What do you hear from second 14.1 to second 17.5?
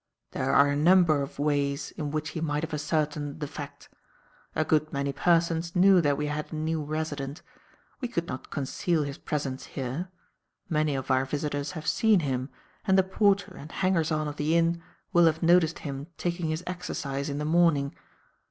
on of the inn will have noticed him taking his exercise in the